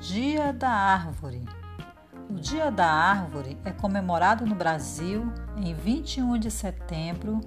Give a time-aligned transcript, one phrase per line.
[0.00, 1.44] Dia da Árvore.
[2.30, 7.42] O Dia da Árvore é comemorado no Brasil em 21 de setembro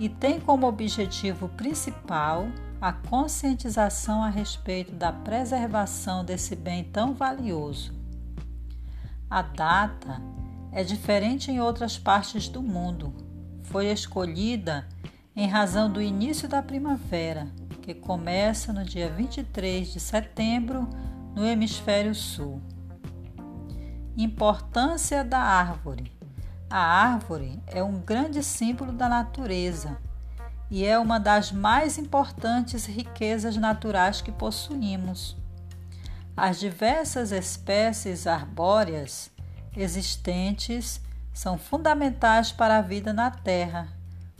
[0.00, 2.46] e tem como objetivo principal
[2.80, 7.92] a conscientização a respeito da preservação desse bem tão valioso.
[9.28, 10.18] A data
[10.72, 13.12] é diferente em outras partes do mundo.
[13.64, 14.88] Foi escolhida
[15.36, 17.48] em razão do início da primavera,
[17.82, 20.88] que começa no dia 23 de setembro
[21.34, 22.60] no hemisfério sul.
[24.16, 26.12] Importância da árvore.
[26.68, 29.98] A árvore é um grande símbolo da natureza
[30.70, 35.36] e é uma das mais importantes riquezas naturais que possuímos.
[36.36, 39.30] As diversas espécies arbóreas
[39.76, 41.00] existentes
[41.32, 43.88] são fundamentais para a vida na Terra,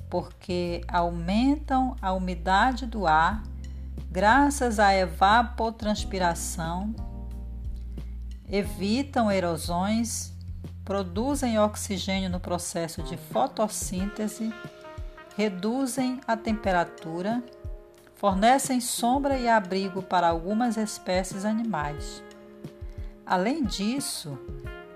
[0.09, 3.43] porque aumentam a umidade do ar
[4.11, 6.95] graças à evapotranspiração,
[8.49, 10.33] evitam erosões,
[10.85, 14.53] produzem oxigênio no processo de fotossíntese,
[15.37, 17.43] reduzem a temperatura,
[18.17, 22.23] fornecem sombra e abrigo para algumas espécies animais.
[23.25, 24.39] Além disso,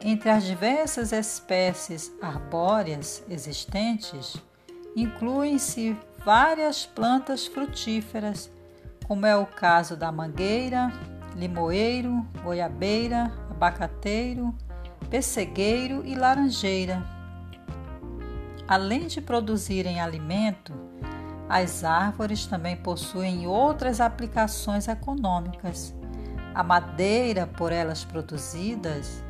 [0.00, 4.36] entre as diversas espécies arbóreas existentes,
[4.94, 8.50] incluem-se várias plantas frutíferas
[9.06, 10.92] como é o caso da mangueira,
[11.36, 14.52] limoeiro, goiabeira, abacateiro,
[15.08, 17.04] pessegueiro e laranjeira.
[18.66, 20.74] Além de produzirem alimento,
[21.48, 25.94] as árvores também possuem outras aplicações econômicas.
[26.52, 29.22] A madeira, por elas produzidas,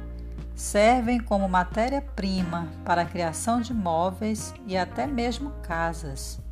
[0.55, 6.46] servem como matéria-prima para a criação de móveis e até mesmo casas.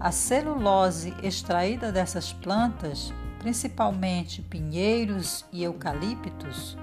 [0.00, 6.76] A celulose extraída dessas plantas, principalmente pinheiros e eucaliptos,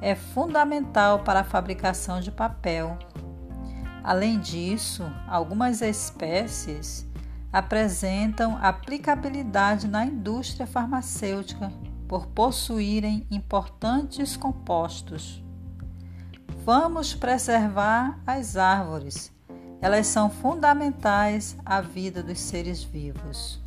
[0.00, 2.98] é fundamental para a fabricação de papel.
[4.02, 7.06] Além disso, algumas espécies
[7.52, 11.72] apresentam aplicabilidade na indústria farmacêutica
[12.08, 15.44] por possuírem importantes compostos.
[16.64, 19.32] Vamos preservar as árvores
[19.80, 23.58] elas são fundamentais à vida dos seres vivos.